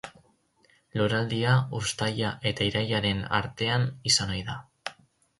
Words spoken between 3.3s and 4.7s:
artean izan ohi da.